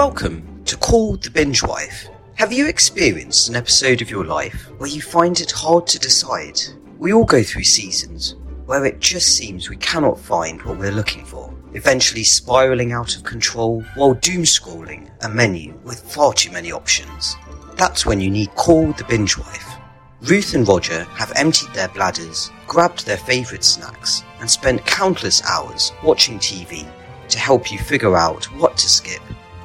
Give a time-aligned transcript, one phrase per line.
[0.00, 2.08] Welcome to Call the Binge Wife.
[2.36, 6.58] Have you experienced an episode of your life where you find it hard to decide?
[6.96, 11.26] We all go through seasons where it just seems we cannot find what we're looking
[11.26, 16.72] for, eventually spiraling out of control while doom scrolling a menu with far too many
[16.72, 17.36] options.
[17.74, 19.74] That's when you need Call the Binge Wife.
[20.22, 25.92] Ruth and Roger have emptied their bladders, grabbed their favourite snacks, and spent countless hours
[26.02, 26.90] watching TV
[27.28, 29.20] to help you figure out what to skip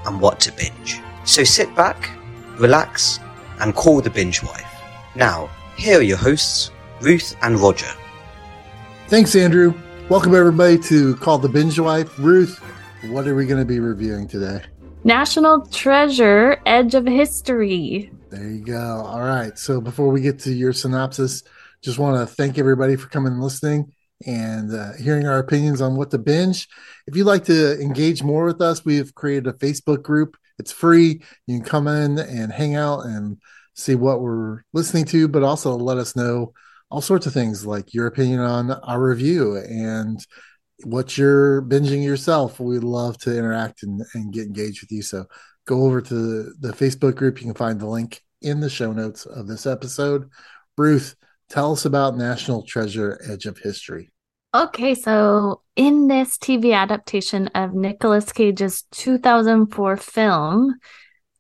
[0.05, 0.99] and what to binge.
[1.23, 2.09] So sit back,
[2.57, 3.19] relax,
[3.59, 4.65] and call the binge wife.
[5.15, 7.91] Now, here are your hosts, Ruth and Roger.
[9.07, 9.73] Thanks, Andrew.
[10.09, 12.17] Welcome, everybody, to Call the Binge Wife.
[12.19, 12.59] Ruth,
[13.09, 14.61] what are we going to be reviewing today?
[15.03, 18.11] National Treasure Edge of History.
[18.29, 19.03] There you go.
[19.05, 19.57] All right.
[19.57, 21.43] So before we get to your synopsis,
[21.81, 23.91] just want to thank everybody for coming and listening
[24.25, 26.67] and uh, hearing our opinions on what to binge.
[27.07, 30.37] If you'd like to engage more with us, we've created a Facebook group.
[30.57, 31.21] It's free.
[31.47, 33.37] You can come in and hang out and
[33.73, 36.53] see what we're listening to, but also let us know
[36.89, 40.25] all sorts of things like your opinion on our review and
[40.83, 42.59] what you're binging yourself.
[42.59, 45.01] We'd love to interact and, and get engaged with you.
[45.01, 45.25] So
[45.65, 47.39] go over to the, the Facebook group.
[47.39, 50.29] You can find the link in the show notes of this episode.
[50.77, 51.15] Ruth,
[51.49, 54.11] tell us about National Treasure Edge of History.
[54.53, 60.75] Okay, so in this TV adaptation of Nicolas Cage's 2004 film,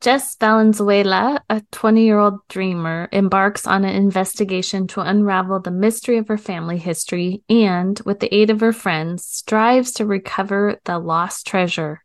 [0.01, 6.17] Jess Valenzuela, a 20 year old dreamer, embarks on an investigation to unravel the mystery
[6.17, 10.99] of her family history and, with the aid of her friends, strives to recover the
[10.99, 12.04] lost treasure.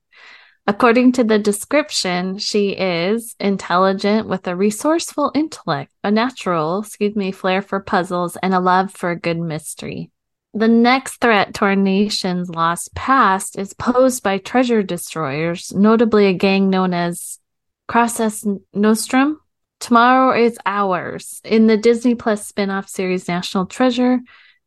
[0.67, 7.33] According to the description, she is intelligent with a resourceful intellect, a natural, excuse me,
[7.33, 10.11] flair for puzzles, and a love for a good mystery.
[10.53, 16.33] The next threat to our nation's lost past is posed by treasure destroyers, notably a
[16.33, 17.39] gang known as
[17.87, 18.45] Cras
[18.75, 19.41] Nostrum.
[19.79, 24.21] Tomorrow is ours in the Disney Plus spin-off series National Treasure,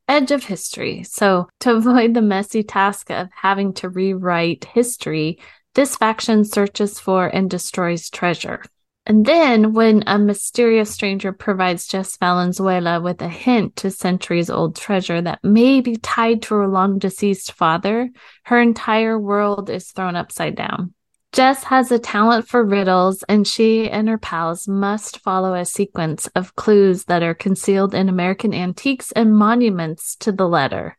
[0.08, 1.04] Edge of History.
[1.04, 5.40] So, to avoid the messy task of having to rewrite history,
[5.74, 8.64] this faction searches for and destroys treasure.
[9.06, 14.78] And then, when a mysterious stranger provides Jess Valenzuela with a hint to centuries old
[14.78, 18.10] treasure that may be tied to her long deceased father,
[18.46, 20.94] her entire world is thrown upside down.
[21.34, 26.28] Jess has a talent for riddles, and she and her pals must follow a sequence
[26.28, 30.96] of clues that are concealed in American antiques and monuments to the letter.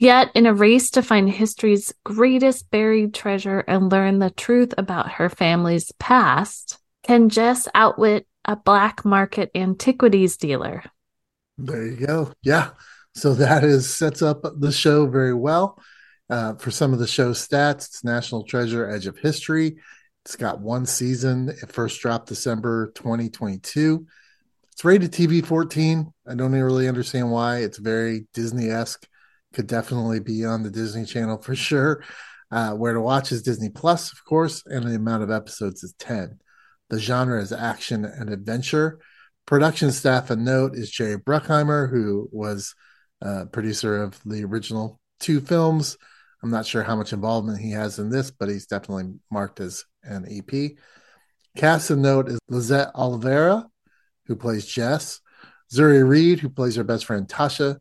[0.00, 5.12] Yet, in a race to find history's greatest buried treasure and learn the truth about
[5.12, 10.84] her family's past, can Jess outwit a black market antiquities dealer.
[11.58, 12.32] There you go.
[12.42, 12.70] Yeah.
[13.14, 15.78] So that is sets up the show very well.
[16.30, 19.76] Uh, for some of the show's stats, it's National Treasure Edge of History.
[20.24, 21.50] It's got one season.
[21.50, 24.06] It first dropped December 2022.
[24.72, 26.10] It's rated TV 14.
[26.26, 27.58] I don't really understand why.
[27.58, 29.06] It's very Disney esque.
[29.52, 32.02] Could definitely be on the Disney Channel for sure.
[32.52, 35.94] Uh, where to watch is Disney Plus, of course, and the amount of episodes is
[35.98, 36.38] 10.
[36.88, 38.98] The genre is action and adventure.
[39.46, 42.74] Production staff and note is Jerry Bruckheimer, who was
[43.22, 45.96] uh, producer of the original two films.
[46.42, 49.84] I'm not sure how much involvement he has in this, but he's definitely marked as
[50.02, 50.72] an EP.
[51.56, 53.66] Cast and note is Lisette Olivera,
[54.26, 55.20] who plays Jess,
[55.72, 57.78] Zuri Reed, who plays her best friend Tasha,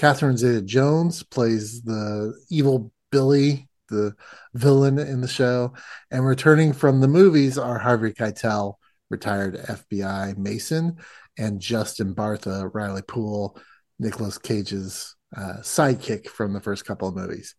[0.00, 4.14] Catherine Zeta Jones plays the evil Billie the
[4.54, 5.74] villain in the show.
[6.10, 8.76] And returning from the movies are Harvey Keitel,
[9.10, 10.96] retired FBI Mason,
[11.36, 13.58] and Justin Bartha, Riley Poole,
[13.98, 17.54] Nicolas Cage's uh, sidekick from the first couple of movies.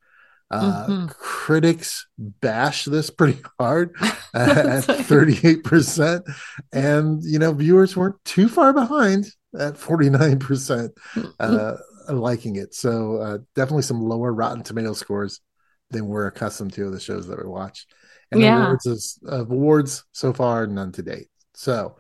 [0.49, 1.05] Uh, mm-hmm.
[1.09, 3.95] Critics bash this pretty hard
[4.33, 6.35] at 38%.
[6.73, 10.89] And, you know, viewers weren't too far behind at 49%
[11.39, 11.73] uh,
[12.13, 12.73] liking it.
[12.73, 15.41] So uh, definitely some lower Rotten Tomato scores
[15.89, 17.85] than we're accustomed to of the shows that we watch.
[18.31, 18.63] And yeah.
[18.63, 21.27] awards is, uh, awards so far none to date.
[21.53, 21.97] So,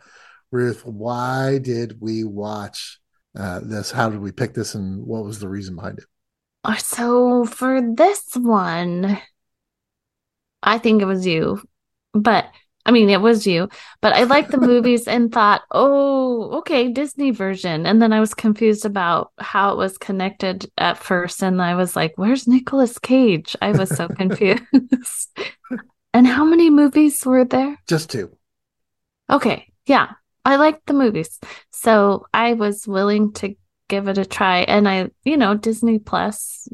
[0.51, 2.99] Ruth, why did we watch
[3.37, 3.91] uh, this?
[3.91, 6.05] How did we pick this, and what was the reason behind it?
[6.63, 9.19] Uh, so for this one,
[10.63, 11.61] I think it was you,
[12.13, 12.49] but
[12.85, 13.69] I mean, it was you,
[14.01, 17.85] but I liked the movies and thought, oh, okay, Disney version.
[17.85, 21.43] And then I was confused about how it was connected at first.
[21.43, 23.55] And I was like, where's Nicolas Cage?
[23.61, 24.63] I was so confused.
[26.13, 27.77] and how many movies were there?
[27.87, 28.35] Just two.
[29.29, 29.71] Okay.
[29.85, 30.09] Yeah.
[30.43, 31.39] I liked the movies.
[31.71, 33.55] So I was willing to
[33.87, 34.59] give it a try.
[34.59, 36.67] And I, you know, Disney Plus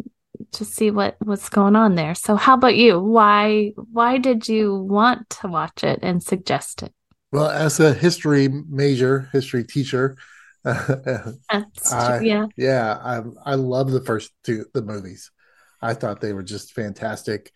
[0.53, 2.15] to see what what's going on there.
[2.15, 2.99] So how about you?
[2.99, 6.93] Why why did you want to watch it and suggest it?
[7.31, 10.17] Well, as a history major, history teacher,
[10.65, 15.31] I, yeah, yeah, I I love the first two the movies.
[15.81, 17.51] I thought they were just fantastic.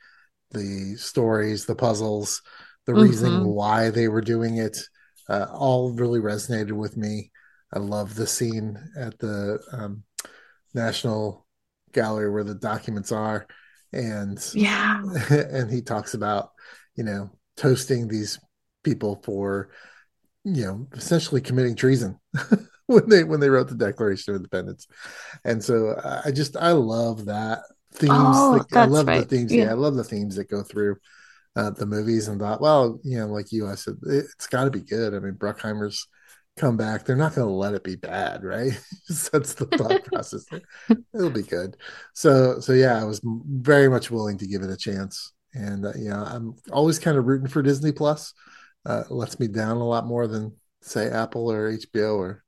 [0.51, 2.41] The stories, the puzzles,
[2.85, 3.01] the mm-hmm.
[3.01, 4.77] reasoning why they were doing it,
[5.29, 7.31] uh, all really resonated with me.
[7.73, 10.03] I love the scene at the um,
[10.73, 11.45] National
[11.93, 13.47] Gallery where the documents are,
[13.93, 16.51] and yeah, and he talks about
[16.95, 18.39] you know toasting these
[18.83, 19.69] people for
[20.43, 22.19] you know essentially committing treason
[22.87, 24.87] when they when they wrote the Declaration of Independence,
[25.43, 27.59] and so I just I love that
[27.93, 28.13] themes.
[28.13, 29.27] Oh, I love right.
[29.27, 29.53] the themes.
[29.53, 29.65] Yeah.
[29.65, 29.71] yeah.
[29.71, 30.97] I love the themes that go through
[31.55, 34.65] uh, the movies, and thought, well, you know, like you, I said, it, has got
[34.65, 35.13] to be good.
[35.13, 36.07] I mean, Bruckheimer's
[36.61, 37.03] come back.
[37.03, 38.71] They're not going to let it be bad, right?
[39.31, 40.45] That's the thought process.
[41.13, 41.75] It'll be good.
[42.13, 45.93] So, so yeah, I was very much willing to give it a chance, and uh,
[45.97, 48.33] you know, I'm always kind of rooting for Disney Plus.
[48.85, 52.43] Uh, lets me down a lot more than say Apple or HBO or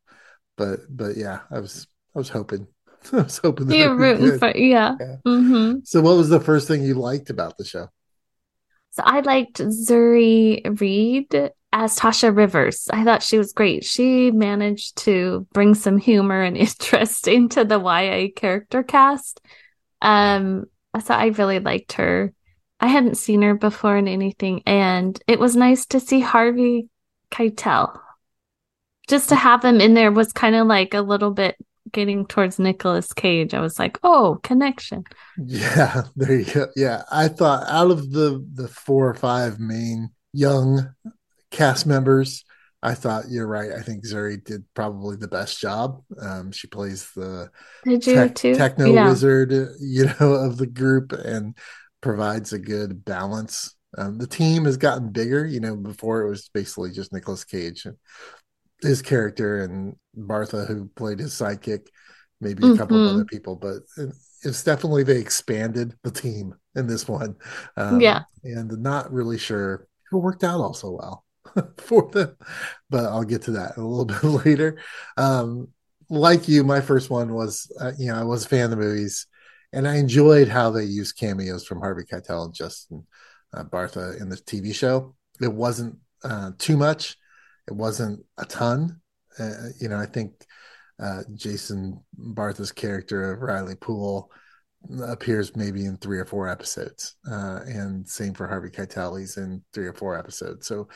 [0.58, 2.68] but but yeah, I was I was hoping.
[3.14, 4.96] I was hoping that you're rooting for yeah.
[5.00, 5.16] yeah.
[5.26, 5.80] Mm-hmm.
[5.84, 7.90] So, what was the first thing you liked about the show?
[8.94, 12.88] So, I liked Zuri Reed as Tasha Rivers.
[12.92, 13.84] I thought she was great.
[13.84, 19.42] She managed to bring some humor and interest into the YA character cast.
[20.02, 20.66] Um,
[21.04, 22.34] so I really liked her.
[22.80, 26.90] I hadn't seen her before in anything, and it was nice to see Harvey
[27.32, 28.00] Keitel
[29.08, 31.56] just to have him in there was kind of like a little bit
[31.94, 33.54] getting towards Nicolas Cage.
[33.54, 35.04] I was like, oh, connection.
[35.38, 36.68] Yeah, there you go.
[36.76, 40.94] Yeah, I thought out of the the four or five main young
[41.52, 42.44] cast members,
[42.82, 43.72] I thought you're right.
[43.72, 46.04] I think Zuri did probably the best job.
[46.20, 47.50] Um, she plays the
[47.86, 49.08] te- techno yeah.
[49.08, 51.58] wizard, you know, of the group and
[52.02, 53.76] provides a good balance.
[53.98, 55.46] Um, the team has gotten bigger.
[55.46, 57.88] You know, before it was basically just Nicolas Cage
[58.84, 61.88] his character and Bartha, who played his sidekick,
[62.40, 62.78] maybe a mm-hmm.
[62.78, 63.78] couple of other people, but
[64.44, 67.36] it's definitely they expanded the team in this one.
[67.78, 71.26] Um, yeah, and not really sure it worked out also well
[71.78, 72.36] for them,
[72.90, 74.80] but I'll get to that a little bit later.
[75.18, 75.70] Um,
[76.10, 78.78] like you, my first one was, uh, you know, I was a fan of the
[78.78, 79.26] movies,
[79.72, 83.08] and I enjoyed how they used cameos from Harvey Keitel and Justin
[83.54, 85.16] uh, Bartha in the TV show.
[85.42, 87.18] It wasn't uh, too much
[87.68, 89.00] it wasn't a ton.
[89.40, 90.46] Uh, you know, I think
[91.02, 94.30] uh, Jason Bartha's character of Riley Poole
[95.06, 99.20] appears maybe in three or four episodes, uh, and same for Harvey Keitel.
[99.20, 100.68] He's in three or four episodes.
[100.68, 100.88] So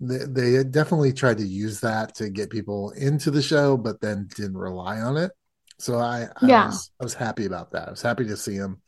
[0.00, 4.28] they, they definitely tried to use that to get people into the show, but then
[4.34, 5.30] didn't rely on it.
[5.78, 6.66] So I, I yeah.
[6.66, 7.88] was I was happy about that.
[7.88, 8.80] I was happy to see him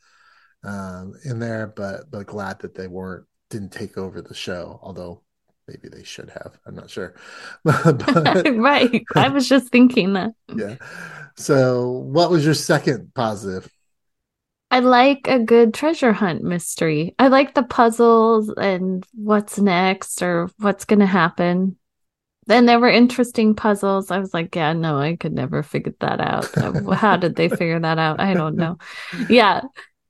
[0.63, 4.79] um, in there, but but glad that they weren't didn't take over the show.
[4.81, 5.23] Although
[5.67, 6.59] maybe they should have.
[6.65, 7.15] I'm not sure.
[7.63, 9.03] but, right.
[9.15, 10.31] I was just thinking that.
[10.55, 10.75] Yeah.
[11.35, 13.71] So, what was your second positive?
[14.69, 17.15] I like a good treasure hunt mystery.
[17.17, 21.77] I like the puzzles and what's next or what's going to happen.
[22.47, 24.11] Then there were interesting puzzles.
[24.11, 26.49] I was like, yeah, no, I could never figure that out.
[26.93, 28.19] How did they figure that out?
[28.19, 28.77] I don't know.
[29.29, 29.61] Yeah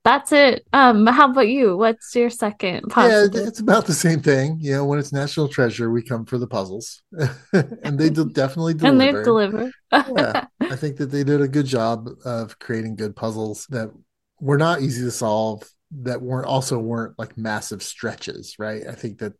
[0.04, 0.66] that's it.
[0.72, 1.76] Um, how about you?
[1.76, 3.42] What's your second positive?
[3.42, 4.58] Yeah, it's about the same thing.
[4.60, 7.02] You know, when it's National Treasure, we come for the puzzles,
[7.52, 8.86] and they definitely deliver.
[8.86, 9.72] and they deliver.
[9.92, 13.90] yeah, I think that they did a good job of creating good puzzles that
[14.40, 18.82] were not easy to solve, that weren't also weren't like massive stretches, right?
[18.88, 19.34] I think that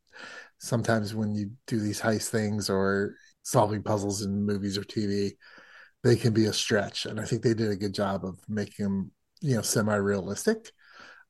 [0.59, 5.33] sometimes when you do these heist things or solving puzzles in movies or TV,
[6.05, 8.85] they can be a stretch, and I think they did a good job of making
[8.85, 10.73] them you know semi-realistic.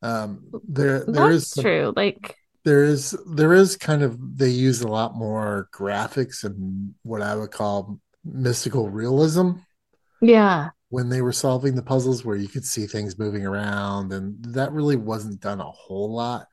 [0.03, 4.83] Um there there That's is true like there is there is kind of they use
[4.83, 9.53] a lot more graphics and what i would call mystical realism.
[10.21, 10.71] Yeah.
[10.91, 14.73] When they were solving the puzzles where you could see things moving around and that
[14.73, 16.47] really wasn't done a whole lot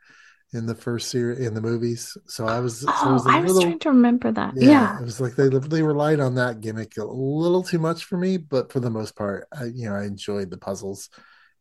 [0.53, 2.17] in the first series in the movies.
[2.27, 4.55] So I was, oh, so I was, I was little, trying to remember that.
[4.55, 8.05] Yeah, yeah, it was like they they relied on that gimmick a little too much
[8.05, 11.09] for me, but for the most part, I, you know, I enjoyed the puzzles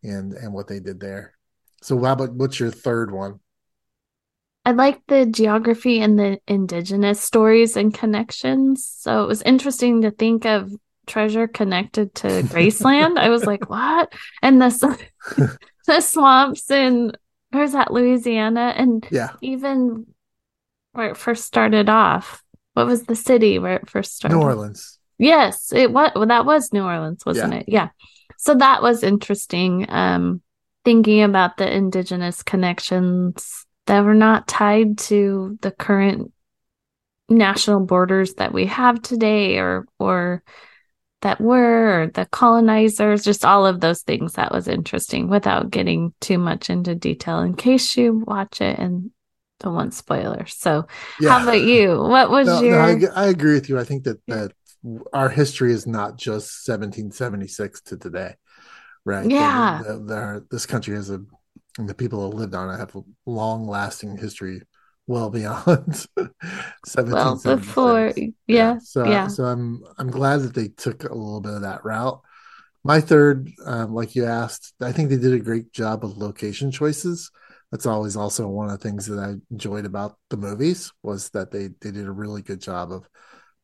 [0.05, 1.35] and and what they did there.
[1.83, 3.41] So how about what's your third one?
[4.65, 8.87] I like the geography and the indigenous stories and connections.
[8.87, 10.73] So it was interesting to think of
[11.07, 13.19] treasure connected to Graceland.
[13.19, 14.13] I was like, what?
[14.41, 15.09] And the
[15.87, 17.13] the swamps in
[17.51, 20.07] where's that Louisiana and yeah, even
[20.93, 22.43] where it first started off.
[22.73, 24.37] What was the city where it first started?
[24.37, 24.99] New Orleans.
[25.17, 26.11] Yes, it was.
[26.17, 27.59] Well, that was New Orleans, wasn't yeah.
[27.61, 27.65] it?
[27.69, 27.89] Yeah
[28.45, 29.87] so that was interesting.
[29.89, 30.43] Um,
[30.85, 36.31] thinking about the indigenous connections that were not tied to the current
[37.29, 40.43] national borders that we have today or or
[41.23, 46.13] that were or the colonizers just all of those things that was interesting without getting
[46.21, 49.11] too much into detail in case you watch it and
[49.61, 50.87] don't want spoilers so
[51.19, 51.31] yeah.
[51.31, 54.05] how about you what was no, your no, I, I, agree with you i think
[54.05, 54.53] that that
[55.13, 58.35] our history is not just 1776 to today
[59.07, 59.31] right?
[59.31, 59.83] Yeah.
[59.87, 61.23] the, the, the, this country has a
[61.79, 64.63] the people that lived on it have a long lasting history
[65.07, 66.07] well beyond
[66.87, 69.27] 17 well before yeah, yeah so yeah.
[69.27, 72.21] so i'm i'm glad that they took a little bit of that route.
[72.87, 76.71] My third um, like you asked i think they did a great job of location
[76.71, 77.31] choices.
[77.73, 81.51] That's always also one of the things that i enjoyed about the movies was that
[81.51, 83.09] they they did a really good job of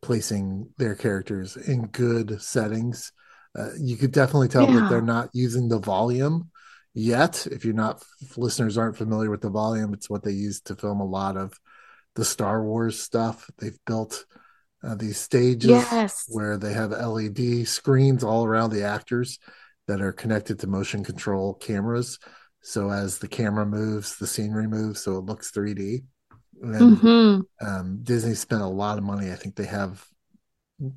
[0.03, 3.13] placing their characters in good settings
[3.59, 4.81] uh, you could definitely tell yeah.
[4.81, 6.51] that they're not using the volume
[6.95, 7.47] yet.
[7.51, 10.77] If you're not, if listeners aren't familiar with the volume, it's what they use to
[10.77, 11.53] film a lot of
[12.15, 13.51] the Star Wars stuff.
[13.59, 14.25] They've built
[14.85, 16.25] uh, these stages yes.
[16.29, 19.39] where they have LED screens all around the actors
[19.89, 22.19] that are connected to motion control cameras.
[22.63, 26.05] So as the camera moves, the scenery moves, so it looks 3D.
[26.61, 27.67] And mm-hmm.
[27.67, 29.31] um, Disney spent a lot of money.
[29.31, 30.05] I think they have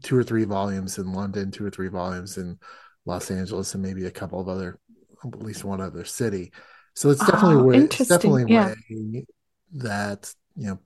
[0.01, 2.60] two or three volumes in London, two or three volumes in
[3.05, 4.79] Los Angeles, and maybe a couple of other
[5.25, 6.51] at least one other city.
[6.96, 8.74] So it's definitely oh, way, it's definitely yeah.
[8.89, 9.25] way
[9.74, 10.79] that you know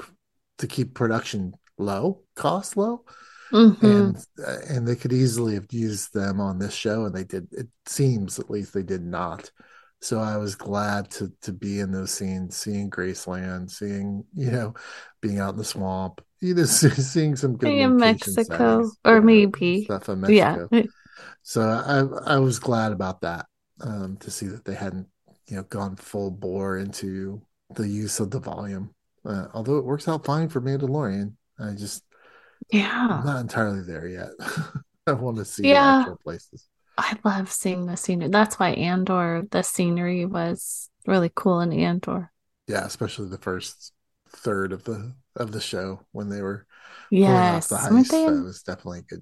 [0.59, 3.03] to keep production low, cost low,
[3.51, 3.85] mm-hmm.
[3.85, 7.47] and uh, and they could easily have used them on this show, and they did.
[7.51, 9.51] It seems at least they did not.
[10.01, 14.73] So I was glad to to be in those scenes, seeing Graceland, seeing you know,
[15.21, 19.83] being out in the swamp, you know, seeing some good in Mexico settings, or maybe
[19.83, 20.67] stuff in Mexico.
[20.71, 20.83] Yeah.
[21.43, 23.47] So I I was glad about that
[23.81, 25.07] um, to see that they hadn't
[25.47, 27.41] you know gone full bore into
[27.73, 28.93] the use of the volume.
[29.25, 32.03] Uh, although it works out fine for Mandalorian, I just
[32.71, 34.29] yeah I'm not entirely there yet.
[35.07, 35.99] I want to see yeah.
[36.01, 36.67] actual places.
[36.97, 38.29] I love seeing the scenery.
[38.29, 42.31] That's why Andor, the scenery was really cool in Andor.
[42.67, 43.93] Yeah, especially the first
[44.29, 46.65] third of the of the show when they were
[47.11, 48.09] yes, the heist.
[48.09, 49.21] They in, was definitely good.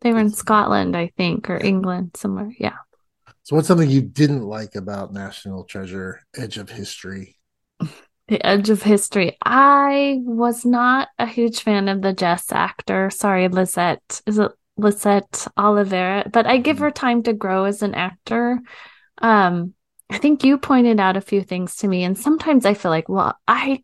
[0.00, 2.52] They were in Scotland, I think, or England somewhere.
[2.58, 2.76] Yeah.
[3.44, 7.36] So, what's something you didn't like about National Treasure Edge of History?
[8.26, 9.36] The Edge of History.
[9.44, 13.10] I was not a huge fan of the Jess actor.
[13.10, 14.22] Sorry, Lisette.
[14.24, 16.30] Is it Lisette Olivera?
[16.30, 16.84] But I give mm-hmm.
[16.84, 18.60] her time to grow as an actor.
[19.18, 19.74] Um,
[20.10, 23.08] I think you pointed out a few things to me, and sometimes I feel like,
[23.08, 23.82] well, I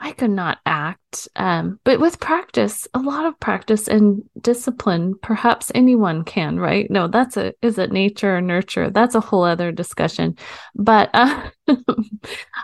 [0.00, 1.28] I could not act.
[1.34, 6.88] Um, but with practice, a lot of practice and discipline, perhaps anyone can, right?
[6.88, 8.90] No, that's a, is it nature or nurture?
[8.90, 10.36] That's a whole other discussion.
[10.76, 11.50] But uh,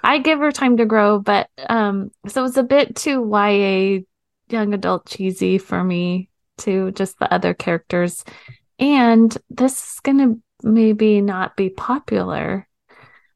[0.05, 1.19] I give her time to grow.
[1.19, 4.01] But um, so it's a bit too YA
[4.49, 8.25] young adult cheesy for me, to just the other characters.
[8.79, 12.67] And this is going to maybe not be popular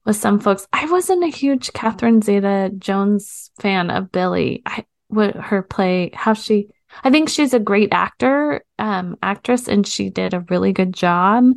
[0.05, 0.67] with some folks.
[0.73, 4.63] I wasn't a huge Catherine Zeta Jones fan of Billie.
[4.67, 6.69] I would her play how she
[7.05, 11.53] I think she's a great actor, um, actress, and she did a really good job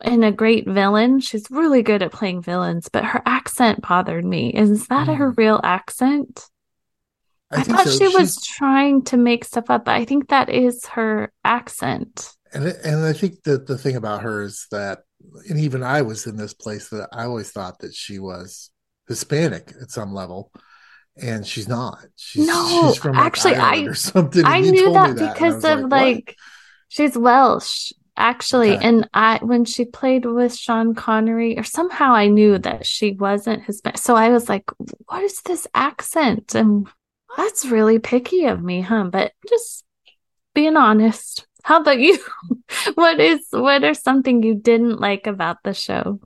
[0.00, 1.20] and a great villain.
[1.20, 4.50] She's really good at playing villains, but her accent bothered me.
[4.50, 5.16] Is that mm.
[5.16, 6.48] her real accent?
[7.52, 7.90] I, I thought so.
[7.92, 8.14] she she's...
[8.14, 12.34] was trying to make stuff up, but I think that is her accent.
[12.52, 15.00] And and I think that the thing about her is that
[15.48, 18.70] and even I was in this place that I always thought that she was
[19.08, 20.52] Hispanic at some level,
[21.20, 21.98] and she's not.
[22.16, 24.44] She's, no, she's from like actually, I or something.
[24.44, 26.36] I knew that, that because of like, like
[26.88, 28.86] she's Welsh actually, okay.
[28.86, 33.64] and I when she played with Sean Connery, or somehow I knew that she wasn't
[33.64, 33.98] Hispanic.
[33.98, 34.64] So I was like,
[35.06, 36.88] "What is this accent?" And
[37.36, 39.04] that's really picky of me, huh?
[39.04, 39.84] But just
[40.54, 41.46] being honest.
[41.62, 42.18] How about you?
[42.94, 46.20] what is what are something you didn't like about the show?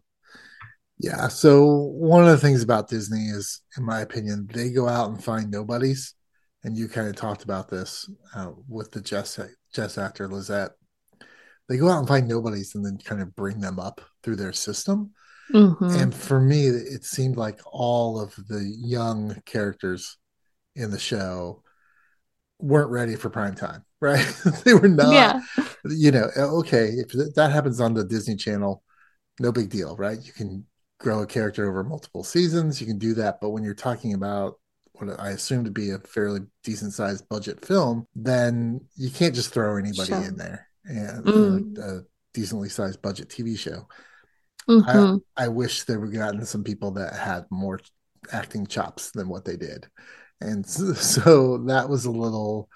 [0.99, 5.11] Yeah, so one of the things about Disney is, in my opinion, they go out
[5.11, 6.15] and find nobodies,
[6.65, 9.39] and you kind of talked about this uh, with the Jess
[9.75, 10.73] Jess actor Lisette.
[11.69, 14.55] They go out and find nobodies, and then kind of bring them up through their
[14.55, 15.13] system.
[15.53, 15.85] Mm-hmm.
[15.85, 20.17] And for me, it seemed like all of the young characters
[20.77, 21.63] in the show
[22.59, 24.27] weren't ready for prime time, right?
[24.65, 25.13] they were not.
[25.13, 25.41] Yeah.
[25.85, 28.83] You know, okay, if that happens on the Disney Channel,
[29.41, 30.19] no big deal, right?
[30.23, 30.67] You can
[30.99, 32.81] grow a character over multiple seasons.
[32.81, 34.55] You can do that, but when you're talking about
[34.93, 39.53] what I assume to be a fairly decent sized budget film, then you can't just
[39.53, 40.25] throw anybody sure.
[40.25, 41.79] in there and mm.
[41.79, 42.03] a, a
[42.33, 43.87] decently sized budget TV show.
[44.69, 45.21] Mhm.
[45.37, 47.81] I, I wish they would gotten some people that had more
[48.33, 49.87] acting chops than what they did.
[50.41, 52.69] And so, so that was a little,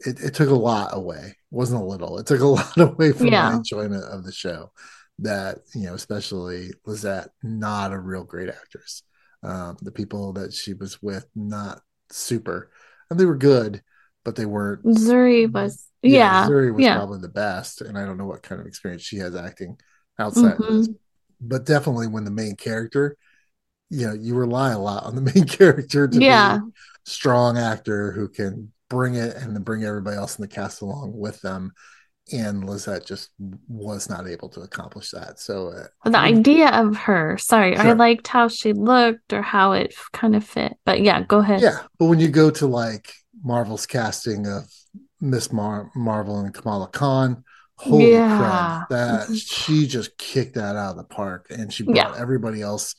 [0.00, 1.34] it, it took a lot away.
[1.36, 3.50] It wasn't a little, it took a lot away from Yeah.
[3.50, 4.72] my enjoyment of the show.
[5.20, 9.04] That, you know, especially Lisette, not a real great actress.
[9.44, 12.70] Um, the people that she was with, not super.
[13.10, 13.82] And they were good,
[14.24, 14.84] but they weren't.
[14.84, 16.48] Zuri was yeah.
[16.48, 16.96] Zuri was yeah.
[16.96, 17.80] probably the best.
[17.80, 19.78] And I don't know what kind of experience she has acting
[20.18, 20.88] outside of this.
[20.88, 20.96] Mhm.
[21.40, 23.16] But definitely when the main character,
[23.94, 26.58] you know, you rely a lot on the main character to Yeah.
[26.58, 26.70] be a
[27.04, 31.12] strong actor who can bring it and then bring everybody else in the cast along
[31.16, 31.72] with them.
[32.32, 33.30] And Lisette just
[33.68, 35.38] was not able to accomplish that.
[35.38, 35.68] So
[36.04, 40.34] uh, The idea of her, sorry, I liked how she looked or how it kind
[40.34, 40.74] of fit.
[40.86, 41.60] But yeah, go ahead.
[41.60, 44.64] Yeah, but when you go to like Marvel's casting of
[45.20, 47.44] Miss Mar- Marvel and Kamala Khan,
[47.76, 48.38] holy Yeah.
[48.38, 49.42] crap, that Mhm.
[49.46, 52.14] she just kicked that out of the park, and she brought Yeah.
[52.16, 52.94] everybody else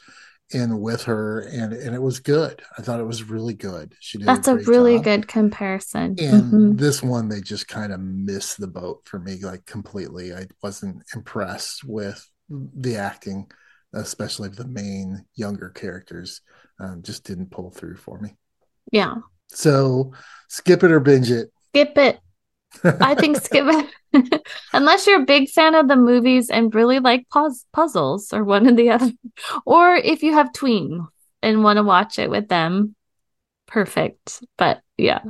[0.51, 2.61] in with her, and and it was good.
[2.77, 3.93] I thought it was really good.
[3.99, 5.03] She did That's a great really job.
[5.03, 6.15] good comparison.
[6.17, 6.77] And Mhm.
[6.77, 10.33] this one, they just kind of missed the boat for me, like completely.
[10.33, 13.51] I wasn't impressed with the acting,
[13.93, 16.41] especially of the main younger characters.
[16.79, 18.35] Um, just didn't pull through for me.
[18.91, 19.15] Yeah.
[19.47, 20.13] So
[20.49, 21.51] skip it or binge it.
[21.69, 22.19] Skip it.
[22.83, 24.43] I think skip it.
[24.73, 28.67] Unless you're a big fan of the movies and really like puz- puzzles or one
[28.67, 29.11] or the other.
[29.65, 31.07] Or if you have tween
[31.41, 32.95] and want to watch it with them,
[33.67, 34.43] perfect.
[34.57, 35.21] But yeah.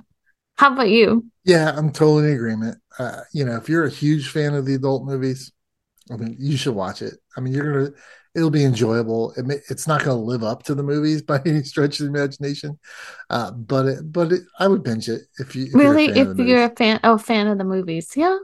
[0.58, 1.25] How about you?
[1.44, 2.78] Yeah, I'm totally in agreement.
[2.98, 5.52] Uh, you know, if you're a huge fan of the adult movies,
[6.12, 7.16] I mean, you should watch it.
[7.36, 7.98] I mean, you're gonna,
[8.36, 9.34] it'll be enjoyable.
[9.38, 12.18] It may, it's not gonna live up to the movies by any stretch of the
[12.20, 12.80] imagination,
[13.30, 16.24] uh, but it, but it, I would binge it if you if you're Really, fan
[16.24, 16.65] if you're movies.
[16.65, 18.39] a fan, oh, fan of the movies, yeah.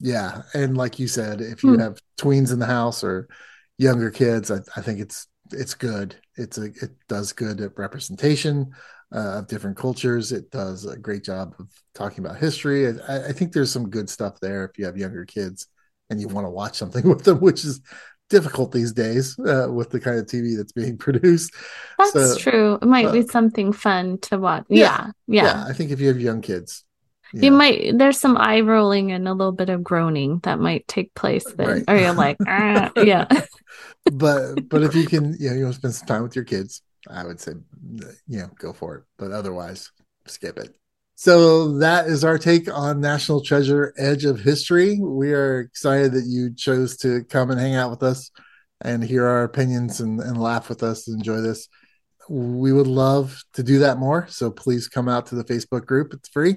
[0.00, 1.80] Yeah, and like you said, if you Hmm.
[1.80, 3.28] have tweens in the house or
[3.78, 6.16] younger kids, I, I think it's it's good.
[6.36, 8.72] It's a it does good at representation
[9.14, 10.32] uh, of different cultures.
[10.32, 12.88] It does a great job of talking about history.
[12.88, 15.66] I, I think there's some good stuff there if you have younger kids
[16.08, 17.80] and you want to watch something with them, which is
[18.30, 21.54] difficult these days uh, with the kind of TV that's being produced.
[21.98, 22.78] That's So, true.
[22.80, 24.64] It might be uh, something fun to watch.
[24.70, 25.64] Yeah, Yeah, yeah.
[25.68, 26.84] I think if you have young kids,
[27.32, 30.88] You know, might, there's some eye rolling and a little bit of groaning that might
[30.88, 31.66] take place then.
[31.66, 31.84] Right.
[31.86, 33.26] Or you're like, ah, yeah.
[34.12, 36.44] but but if you can, you know, you want to spend some time with your
[36.44, 37.52] kids, I would say,
[38.26, 39.04] you know, go for it.
[39.18, 39.90] But otherwise,
[40.26, 40.74] skip it.
[41.20, 44.98] So that is our take on National Treasure Edge of History.
[44.98, 48.30] We are excited that you chose to come and hang out with us
[48.80, 51.68] and hear our opinions and, and laugh with us and enjoy this.
[52.30, 54.28] We would love to do that more.
[54.30, 56.14] So please come out to the Facebook group.
[56.14, 56.56] It's free.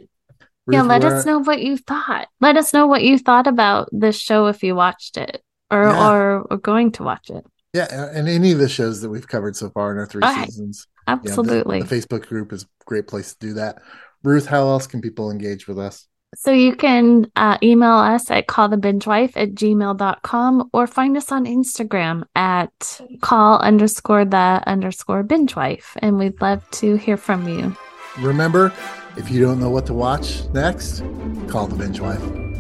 [0.72, 2.30] Yeah, let us know what you thought.
[2.40, 6.10] Let us know what you thought about this show if you watched it or Yeah.
[6.10, 7.46] or, or going to watch it.
[7.74, 10.34] Yeah, and any of the shows that we've covered so far in our three All
[10.34, 10.46] right.
[10.46, 10.88] seasons.
[11.06, 11.82] Yeah, the- Absolutely.
[11.82, 13.82] the, Facebook group is a great place to do that.
[14.24, 16.08] Ruth, how else can people engage with us?
[16.36, 22.24] So you can uh, email us at callthebingewife at gmail.com or find us on Instagram
[22.36, 25.96] at call underscore the underscore bingewife.
[25.98, 27.76] And we'd love to hear from you.
[28.20, 28.74] Remember,
[29.16, 31.04] if you don't know what to watch next,
[31.48, 32.53] call the binge wife.